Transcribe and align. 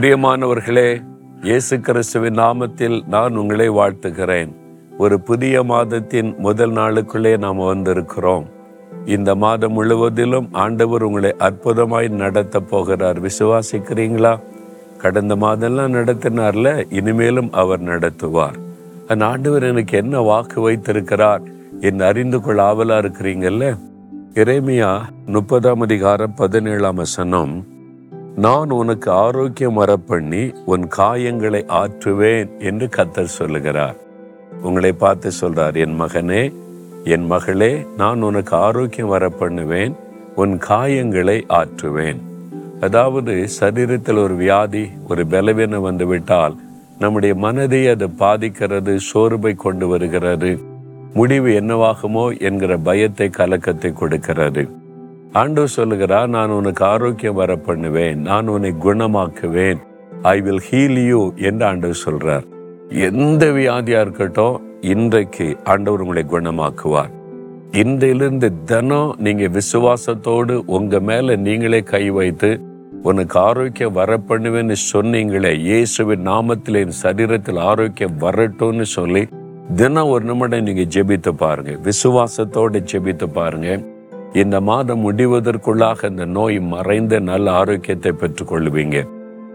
பிரியமானவர்களே 0.00 1.02
இயேசு 1.42 1.80
கிறிஸ்துவின் 1.80 2.34
நாமத்தில் 2.34 3.06
நான் 3.06 3.36
உங்களை 3.36 3.70
வாழ்த்துகிறேன். 3.70 4.54
ஒரு 4.98 5.20
புதிய 5.20 5.62
மாதத்தின் 5.62 6.34
முதல் 6.38 6.70
நாளுக்குள்ளே 6.70 7.38
நாம் 7.38 7.58
வந்திருக்கிறோம். 7.58 8.46
இந்த 9.04 9.34
மாதம் 9.34 9.72
முழுவதிலும் 9.72 10.48
ஆண்டவர் 10.52 11.02
உங்களை 11.02 11.34
அற்புதமாய் 11.38 12.08
நடத்த 12.08 12.60
போகிறார். 12.60 13.22
விசுவாசிக்கிறீங்களா? 13.22 14.40
கடந்த 14.98 15.36
மாதம்லாம் 15.36 15.92
நடத்தினார்ல 15.92 16.92
இனிமேலும் 16.92 17.52
அவர் 17.52 17.82
நடத்துவார். 17.82 18.54
அந்த 19.08 19.26
ஆண்டவர் 19.26 19.62
எனக்கு 19.62 19.98
என்ன 19.98 20.20
வாக்கு 20.20 20.60
வைத்திருக்கிறார் 20.60 21.42
என் 21.80 22.00
அறிந்து 22.00 22.40
கொள்ள 22.40 22.72
ஆவலா 22.72 23.04
இருக்கிறீங்கல்ல? 23.04 23.78
இறைமையா 24.34 25.00
முப்பதாம் 25.26 25.80
அதிகாரம் 25.80 26.34
பதினேழாம் 26.34 26.94
வசனம். 26.94 27.69
நான் 28.44 28.70
உனக்கு 28.70 29.08
ஆரோக்கியம் 29.24 29.78
வரப்பண்ணி 29.78 30.42
உன் 30.72 30.84
காயங்களை 30.96 31.60
ஆற்றுவேன் 31.78 32.50
என்று 32.68 32.86
கத்தர் 32.96 33.36
சொல்லுகிறார். 33.38 33.96
உங்களை 34.62 34.92
பார்த்து 35.02 35.30
சொல்றார் 35.40 35.76
என் 35.84 35.96
மகனே 36.00 36.42
என் 37.14 37.26
மகளே 37.32 37.70
நான் 37.96 38.22
உனக்கு 38.28 38.54
ஆரோக்கியம் 38.56 39.12
வர 39.14 39.28
பண்ணுவேன் 39.40 39.94
உன் 40.42 40.54
காயங்களை 40.68 41.36
ஆற்றுவேன். 41.60 42.20
அதாவது 42.80 43.34
சரீரத்தில் 43.60 44.22
ஒரு 44.24 44.36
வியாதி 44.44 44.84
ஒரு 45.08 45.24
பலவீனம் 45.26 45.86
வந்துவிட்டால் 45.88 46.56
நம்முடைய 46.98 47.34
மனதை 47.46 47.82
அது 47.94 48.08
பாதிக்கிறது 48.24 48.94
சோர்வை 49.10 49.54
கொண்டு 49.66 49.88
வருகிறது 49.88 50.52
முடிவு 51.14 51.50
என்னவாகுமோ 51.60 52.26
என்கிற 52.48 52.72
பயத்தை 52.90 53.28
கலக்கத்தை 53.40 53.92
கொடுக்கிறது. 53.92 54.64
ஆண்டவர் 55.38 55.74
சொல்லுகிறார் 55.74 56.28
நான் 56.28 56.50
உனக்கு 56.50 56.84
ஆரோக்கியம் 56.84 57.36
வர 57.40 57.56
பண்ணுவேன் 57.56 58.22
நான் 58.28 58.46
உன்னை 58.46 58.70
குணமாக்குவேன். 58.84 59.80
ஐ 60.22 60.40
வில் 60.40 60.64
ஹீல் 60.70 60.98
யூ 61.10 61.20
என்று 61.48 61.64
ஆண்டவர் 61.66 62.00
சொல்றார். 62.06 62.46
எந்த 63.08 63.46
வியாதியா 63.58 64.00
இருக்கட்டும் 64.06 64.56
இன்றைக்கு 64.94 65.56
ஆண்டவர் 65.64 66.00
உங்களை 66.00 66.24
குணமாக்குவார். 66.32 67.12
இன்றையிலிருந்து 67.82 68.52
தினம் 68.64 69.14
நீங்க 69.18 69.50
விசுவாசத்தோடு 69.58 70.56
உங்க 70.78 71.00
மேல 71.10 71.36
நீங்களே 71.36 71.80
கை 71.92 72.10
வைத்து 72.10 72.50
உனக்கு 73.02 73.38
ஆரோக்கியம் 73.40 73.96
வர 74.00 74.18
பண்ணுவேன்னு 74.28 74.76
சொன்னீங்களே 74.92 75.52
இயேசுவின் 75.68 76.26
நாமத்தில் 76.30 76.80
என் 76.82 76.98
சரீரத்தில் 77.02 77.60
ஆரோக்கியம் 77.70 78.18
வரட்டும்னு 78.18 78.88
சொல்லி 78.96 79.28
தினம் 79.76 80.08
ஒரு 80.08 80.24
நிமிடம் 80.24 80.68
நீங்க 80.68 80.86
ஜெபித்து 80.96 81.32
பாருங்க. 81.44 81.72
விசுவாசத்தோடு 81.88 82.78
ஜெபித்து 82.92 83.26
பாருங்க. 83.40 83.70
இந்த 84.32 84.60
மாதம் 84.60 85.10
முடிவதற்குள்ளாக 85.10 86.08
இந்த 86.08 86.24
நோய் 86.24 86.60
மறைந்த 86.60 87.18
நல்ல 87.18 87.52
ஆரோக்கியத்தை 87.52 88.12
பெற்றுக்கொள்வீங்க. 88.20 89.06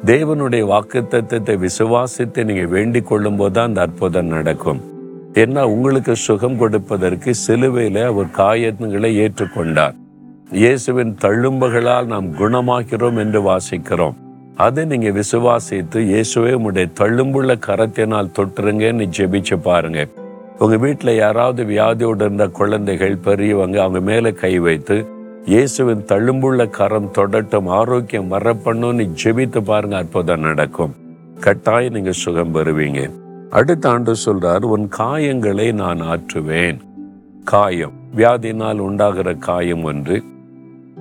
தேவனுடைய 0.06 0.64
வாக்குத்தத்தத்தை 0.72 1.54
விசுவாசித்து 1.66 2.44
நீங்க 2.44 2.66
வேண்டிக் 2.66 3.08
கொள்ளும் 3.08 3.36
போதுதான் 3.36 3.66
அந்த 3.66 3.82
அற்புதம் 3.82 4.28
நடக்கும். 4.28 4.82
ஏன்னா 5.34 5.64
உங்களுக்கு 5.64 6.16
சுகம் 6.16 6.58
கொடுப்பதற்கு 6.58 7.32
சிலுவையில 7.48 8.04
அவர் 8.06 8.36
காயங்களை 8.38 9.12
ஏற்றுக்கொண்டார். 9.26 9.96
இயேசுவின் 10.52 11.16
தழும்புகளால் 11.22 12.06
நாம் 12.06 12.28
குணமாகிறோம் 12.34 13.18
என்று 13.18 13.42
வாசிக்கிறோம். 13.52 14.16
அதை 14.56 14.86
நீங்க 14.86 15.10
விசுவாசித்து 15.10 16.00
இயேசுவே 16.12 16.54
உடைய 16.54 16.88
தழும்புள்ள 17.00 17.56
கரத்தினால் 17.68 18.36
தொட்டுருங்கன்னு 18.40 19.08
ஜெபிச்சு 19.18 19.58
பாருங்க. 19.58 20.08
உங்கள் 20.60 20.78
வீட்டில் 20.78 21.16
யாராவது 21.16 21.64
வியாதியோடு 21.64 22.16
இருந்த 22.16 22.48
குழந்தைகள் 22.48 23.16
பெரியவங்க 23.16 23.80
அவங்க 23.80 24.00
மேலே 24.00 24.32
கை 24.32 24.60
வைத்து 24.60 25.14
இயேசுவின் 25.46 26.06
தழும்புள்ள 26.06 26.70
கரம் 26.70 27.12
தொடட்டும் 27.18 27.68
ஆரோக்கியம் 27.68 28.32
வரப்பண்ணும்னு 28.32 29.10
ஜெபித்து 29.24 29.62
பாருங்க 29.62 29.98
அற்புதம் 29.98 30.40
நடக்கும். 30.40 30.96
கட்டாயம் 31.40 31.94
நீங்க 31.94 32.12
சுகம் 32.12 32.56
பெறுவீங்க. 32.56 33.12
அடுத்த 33.50 33.90
ஆண்டு 33.90 34.16
சொல்றார் 34.26 34.64
உன் 34.64 34.90
காயங்களை 34.98 35.74
நான் 35.74 36.02
ஆற்றுவேன். 36.02 36.78
காயம். 37.44 37.92
வியாதினால் 38.16 38.78
உண்டாகிற 38.78 39.34
காயம் 39.34 39.84
ஒன்று. 39.84 40.24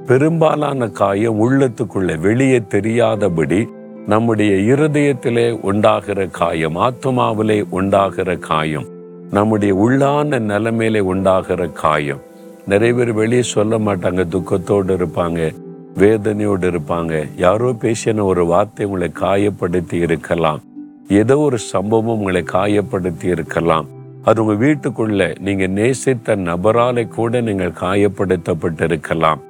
பெரும்பாலான 0.06 0.88
காயம் 0.88 1.50
உள்ளத்துக்குள்ள 1.50 2.18
வெளியே 2.18 2.62
தெரியாதபடி 2.68 3.68
நம்முடைய 4.06 4.74
இருதயத்திலே 4.74 5.60
உண்டாகிற 5.60 6.26
காயம் 6.26 6.76
ஆத்மாவிலே 6.76 7.64
உண்டாகிற 7.70 8.36
காயம். 8.36 8.92
நம்முடைய 9.30 9.74
உள்ளான 9.74 10.38
நிலைமையிலே 10.38 11.00
உண்டாகிற 11.00 11.66
காயம். 11.66 12.20
நிறைய 12.66 12.94
பேர் 12.94 13.12
வெளியே 13.12 13.42
சொல்ல 13.42 13.78
மாட்டாங்க 13.78 14.24
துக்கத்தோடு 14.34 14.96
இருப்பாங்க 14.96 15.54
வேதனையோடு 15.98 16.66
இருப்பாங்க. 16.70 17.28
யாரோ 17.36 17.72
பேசின 17.72 18.22
ஒரு 18.22 18.46
வார்த்தை 18.46 18.86
உங்களை 18.86 19.10
காயப்படுத்தி 19.20 19.94
இருக்கலாம். 19.94 20.60
ஏதோ 21.08 21.38
ஒரு 21.38 21.58
சம்பவம் 21.58 22.18
உங்களை 22.18 22.44
காயப்படுத்தி 22.52 23.24
இருக்கலாம். 23.24 23.86
அது 24.24 24.44
உங்க 24.44 24.66
வீட்டுக்குள்ள 24.66 25.40
நீங்க 25.40 25.66
நேசித்த 25.66 26.36
நபராலே 26.36 27.08
கூட 27.08 27.40
நீங்கள் 27.40 27.78
காயப்படுத்தப்பட்டு 27.80 28.82
இருக்கலாம் 28.82 29.40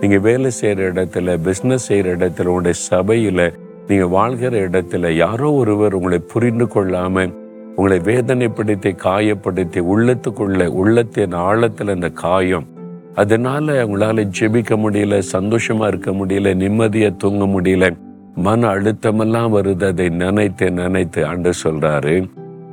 நீங்க 0.00 0.18
வேலை 0.18 0.50
செய்யற 0.60 0.80
இடத்துல 0.92 1.38
பிசினஸ் 1.42 1.92
செய்யற 1.92 2.06
இடத்துல 2.16 2.44
உங்களுடைய 2.44 2.80
சபையில 2.90 3.52
நீங்க 3.88 4.06
வாழ்கிற 4.06 4.68
இடத்துல 4.68 5.12
யாரோ 5.12 5.52
ஒருவர் 5.52 5.94
உங்களை 5.94 6.18
புரிந்து 6.18 6.64
கொள்ளாம 6.64 7.32
உங்களை 7.76 7.96
வேதனைப்படுத்தி 7.98 8.90
காயப்படுத்தி 9.04 9.80
உள்ளத்துக்குள்ள 9.92 10.66
உள்ளத்தின் 10.66 11.32
ஆழத்தில் 11.32 11.88
இந்த 11.88 12.08
காயம். 12.08 12.66
அதனால 13.14 13.86
உங்களால 13.86 14.24
ஜெபிக்க 14.38 14.76
முடியல 14.84 15.22
சந்தோஷமா 15.32 15.86
இருக்க 15.86 16.10
முடியல 16.10 16.52
நிம்மதியை 16.62 17.16
தூங்க 17.16 17.44
முடியல. 17.44 17.96
மன 18.36 18.68
அழுத்தமெல்லாம் 18.74 19.50
வருது 19.56 19.86
அதை 19.86 20.08
நினைத்து 20.08 20.70
நினைத்து 20.70 21.26
ஆண்டு 21.26 21.50
சொல்றாரு 21.64 22.30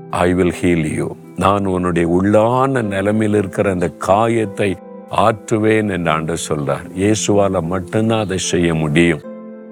ஐ 0.09 0.33
வில் 0.33 0.55
ஹீல் 0.61 0.93
யூ 0.93 1.09
நான் 1.35 1.65
உன்னுடைய 1.65 2.07
உள்ளான 2.17 2.83
நிலைமையில் 2.83 3.37
இருக்கிற 3.37 3.71
அந்த 3.71 3.89
காயத்தை 3.89 4.75
ஆற்றுவேன் 5.25 5.91
என்று 5.91 6.11
ஆண்டு 6.11 6.35
சொல்றார். 6.49 6.87
இயேசுவால 6.97 7.61
மட்டும்தான் 7.61 8.23
அதை 8.23 8.37
செய்ய 8.37 8.73
முடியும். 8.75 9.21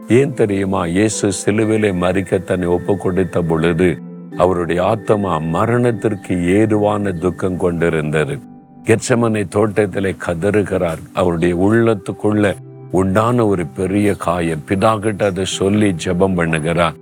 ஏன் 0.08 0.34
தெரியுமா? 0.34 0.86
இயேசு 0.86 1.30
சிலுவிலை 1.42 1.92
மறிக்க 2.04 2.44
தன்னை 2.44 2.68
ஒப்பு 2.68 2.98
கொடுத்த 2.98 3.42
பொழுது 3.42 3.90
அவருடைய 4.40 4.86
ஆத்மா 4.86 5.38
மரணத்திற்கு 5.38 6.34
ஏதுவான 6.58 7.12
துக்கம் 7.12 7.58
கொண்டிருந்தது. 7.58 8.36
கெச்சமனை 8.84 9.48
தோட்டத்திலே 9.48 10.16
கதறுகிறார். 10.28 11.02
அவருடைய 11.14 11.54
உள்ளத்துக்குள்ள 11.56 12.56
உண்டான 12.92 13.46
ஒரு 13.46 13.66
பெரிய 13.66 14.14
காயம். 14.14 14.64
பிதாகிட்ட 14.68 15.24
அதை 15.24 15.46
சொல்லி 15.46 15.90
ஜெபம் 16.06 16.38
பண்ணுகிறார். 16.40 16.96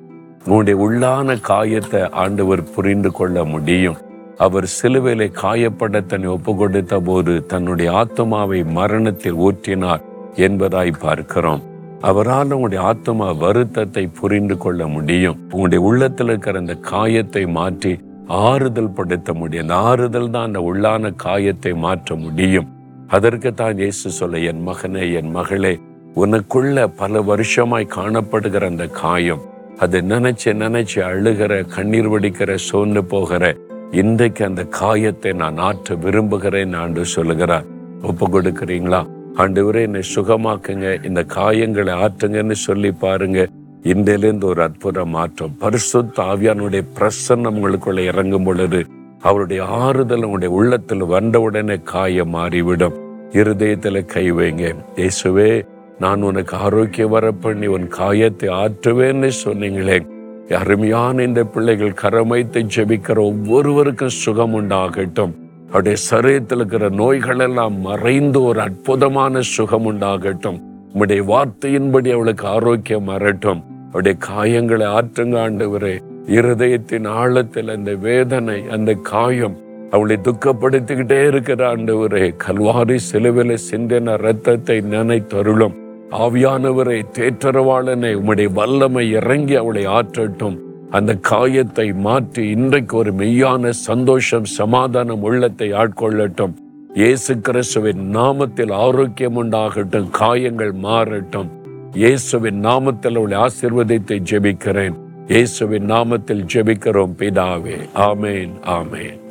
உன்னுடைய 0.46 0.78
உள்ளான 0.80 1.40
காயத்தை 1.42 2.02
ஆண்டவர் 2.09 2.74
புரிந்து 2.74 3.12
கொள்ள 3.12 3.44
முடியும். 3.44 3.98
அவர் 4.38 4.68
சிலுவையிலே 4.81 5.30
காயப்பட 5.44 6.06
தன்னை 6.06 6.30
ஒப்பு 6.30 6.56
கொடுத்த 6.56 7.00
போது 7.00 7.46
தன்னுடைய 7.46 7.92
ஆத்மாவை 7.92 8.64
மரணத்தில் 8.64 9.42
ஊற்றினார் 9.48 10.04
என்பதாய் 10.36 11.00
பார்க்கிறோம். 11.00 11.62
அவரால் 12.02 12.52
உங்களுடைய 12.52 12.84
ஆத்மா 12.84 13.31
வருத்தத்தை 13.31 14.08
புரிந்து 14.08 14.58
கொள்ள 14.58 14.88
முடியும். 14.88 15.38
உங்களுடைய 15.52 15.84
உள்ளத்தில் 15.85 16.28
இருக்கிற 16.28 16.59
அந்த 16.59 16.75
காயத்தை 16.75 17.46
மாற்றி 17.46 18.00
ஆறுதல் 18.28 18.96
படுத்த 18.97 19.34
முடியும். 19.34 19.63
அந்த 19.63 19.75
ஆறுதல் 19.75 20.30
தான் 20.30 20.44
அந்த 20.44 20.59
உள்ளான 20.59 21.12
காயத்தை 21.16 21.74
மாற்ற 21.74 22.16
முடியும். 22.16 22.68
அதற்கு 23.07 23.53
தான் 23.53 23.78
இயேசு 23.78 24.12
சொல்ல 24.12 24.38
என் 24.38 24.63
மகனே 24.69 25.13
என் 25.13 25.31
மகளே 25.31 25.80
உனக்குள்ள 26.16 26.88
பல 26.88 27.22
வருஷமாய் 27.22 27.94
காணப்படுகிற 27.96 28.66
அந்த 28.66 28.88
காயம் 28.88 29.44
அதை 29.80 30.02
நினைச்சு 30.02 30.53
நினைச்சு 30.53 31.00
அழுகிற 31.09 31.66
கண்ணீர் 31.75 32.09
வடிக்கிற 32.09 32.56
சோர்ந்து 32.56 33.03
போகிற 33.03 33.53
இன்றைக்கு 33.91 34.46
அந்த 34.46 34.63
காயத்தை 34.63 35.34
நான் 35.34 35.57
ஆற்ற 35.57 35.96
விரும்புகிறேன் 35.96 36.69
நான் 36.69 37.03
சொல்லுகிறார். 37.03 37.66
ஒப்பு 38.01 38.25
கொடுக்கிறீங்களா? 38.27 39.06
ஆண்டவரே 39.38 39.81
என்னை 39.81 40.01
சுகமாக்குங்க. 40.16 41.06
இந்த 41.06 41.25
காயங்களை 41.36 42.07
ஆற்றுங்கன்னு 42.07 42.51
சொல்லி 42.51 42.92
பாருங்க. 42.92 43.48
இன்றிலிருந்து 43.84 44.44
ஒரு 44.44 44.62
அற்புத 44.62 45.06
மாற்றம். 45.06 45.57
பரிசுத்த 45.60 46.24
ஆவியானுடைய 46.24 46.81
பிரசன்னம் 47.00 47.57
உங்களுக்குள்ள 47.57 48.00
இறங்கும் 48.00 48.44
பொழுது 48.44 48.86
அவருடைய 49.22 49.66
ஆறுதல் 49.66 50.19
உங்களுடைய 50.19 50.54
உள்ளத்தில் 50.54 51.04
வந்தவுடனே 51.04 51.80
காயம் 51.84 52.30
மாறிவிடும். 52.30 52.94
இருதயத்துல 53.31 54.06
கை 54.06 54.31
வைங்க. 54.31 54.75
இயேசுவே 54.95 55.68
நான் 56.00 56.22
உனக்கு 56.22 56.57
ஆரோக்கியம் 56.57 57.10
வர 57.10 57.31
பண்ணி 57.31 57.66
உன் 57.66 57.88
காயத்தை 57.88 58.50
ஆற்றுவேன்னு 58.50 59.31
சொன்னீங்களே. 59.45 60.07
அருமையான 60.54 61.24
இந்த 61.24 61.44
பிள்ளைகள் 61.44 62.00
கரமைத்து 62.01 62.69
ஜெபிக்கிற 62.75 63.18
ஒவ்வொருவருக்கும் 63.18 64.18
சுகம் 64.24 64.56
உண்டாகட்டும். 64.62 65.34
அவருடைய 65.68 65.98
சரீரத்தில் 66.12 66.56
இருக்கிற 66.56 66.90
நோய்கள் 66.90 67.40
எல்லாம் 67.40 67.80
மறைந்து 67.80 68.44
ஒரு 68.44 68.60
அற்புதமான 68.60 69.42
சுகம் 69.42 69.94
உண்டாகட்டும் 69.94 70.60
உம்முடைய 70.94 71.22
வார்த்தையின்படி 71.31 72.14
அவளுக்கு 72.14 72.48
ஆரோக்கியம் 72.48 73.04
வரட்டும். 73.04 73.64
அவருடைய 73.92 74.18
காயங்களை 74.30 74.88
ஆற்றுங்க 74.98 75.36
ஆண்டவரே 75.46 76.00
இருதயத்தின் 76.28 77.08
ஆழத்தில் 77.08 77.69
அந்த 77.69 77.96
வேதனை 77.96 78.64
அந்த 78.69 78.94
காயம் 78.94 79.58
அவளை 79.92 80.18
துக்கப்படுத்திக்கிட்டே 80.24 81.28
இருக்கிற 81.28 81.75
ஆண்டவரே 81.75 82.36
கல்வாரி 82.48 82.98
சிலுவில 83.12 83.58
சிந்தின 83.72 84.18
ரத்தத்தை 84.18 84.80
நினைத்தருளும். 84.80 85.75
ஆவியானவரை 86.12 87.02
தேற்றரவாளனை 87.18 88.12
உம்முடைய 88.16 88.54
வல்லமை 88.54 89.12
இறங்கி 89.12 89.56
அவளை 89.56 89.86
ஆற்றட்டும். 89.86 90.67
அந்த 90.92 91.16
காயத்தை 91.16 91.94
மாற்றி 91.94 92.50
இன்றைக்கு 92.50 92.98
ஒரு 92.98 93.12
மெய்யான 93.12 93.69
சந்தோஷம் 93.69 94.44
சமாதானம் 94.44 95.22
உள்ளத்தை 95.22 95.74
ஆட்கொள்ளட்டும். 95.74 96.54
இயேசு 96.95 97.39
கிறிஸ்துவின் 97.39 98.16
நாமத்தில் 98.16 98.72
ஆரோக்கியம் 98.72 99.36
உண்டாகட்டும் 99.36 100.10
காயங்கள் 100.10 100.74
மாறட்டும். 100.74 101.50
இயேசுவின் 101.94 102.60
நாமத்தில் 102.63 103.16
அவளை 103.16 103.38
ஆசிர்வதித்தை 103.38 104.19
ஜெபிக்கிறேன். 104.31 104.98
இயேசுவின் 105.28 105.86
நாமத்தில் 105.86 106.44
ஜெபிக்கிறோம் 106.54 107.16
பிதாவே. 107.19 107.78
ஆமேன் 107.94 108.54
ஆமேன். 108.66 109.26